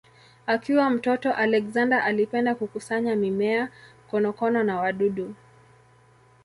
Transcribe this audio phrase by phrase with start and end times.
[0.47, 3.69] Akiwa mtoto Alexander alipenda kukusanya mimea,
[4.11, 5.35] konokono na wadudu.